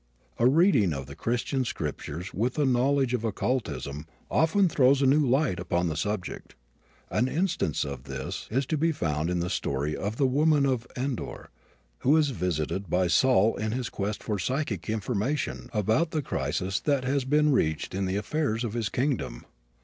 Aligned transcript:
A 0.39 0.47
reading 0.49 0.93
of 0.93 1.05
the 1.05 1.13
Christian 1.13 1.63
scriptures 1.63 2.33
with 2.33 2.57
a 2.57 2.65
knowledge 2.65 3.13
of 3.13 3.23
occultism 3.23 4.07
often 4.31 4.67
throws 4.67 5.03
a 5.03 5.05
new 5.05 5.23
light 5.23 5.59
upon 5.59 5.89
the 5.89 5.95
subject. 5.95 6.55
An 7.11 7.27
instance 7.27 7.85
of 7.85 8.05
this 8.05 8.47
is 8.49 8.65
to 8.65 8.79
be 8.79 8.91
found 8.91 9.29
in 9.29 9.41
the 9.41 9.47
story 9.51 9.95
of 9.95 10.17
the 10.17 10.25
woman 10.25 10.65
of 10.65 10.87
Endor 10.97 11.51
who 11.99 12.17
is 12.17 12.31
visited 12.31 12.89
by 12.89 13.05
Saul 13.05 13.55
in 13.57 13.73
his 13.73 13.89
quest 13.89 14.23
for 14.23 14.39
psychic 14.39 14.89
information 14.89 15.69
about 15.71 16.09
the 16.09 16.23
crisis 16.23 16.79
that 16.79 17.03
has 17.03 17.23
been 17.23 17.51
reached 17.51 17.93
in 17.93 18.05
the 18.07 18.17
affairs 18.17 18.63
of 18.63 18.73
his 18.73 18.89
kingdom. 18.89 19.45